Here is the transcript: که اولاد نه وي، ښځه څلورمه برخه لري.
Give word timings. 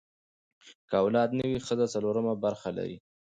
که 0.89 0.95
اولاد 1.03 1.29
نه 1.39 1.45
وي، 1.49 1.59
ښځه 1.67 1.85
څلورمه 1.93 2.33
برخه 2.43 2.69
لري. 2.77 2.97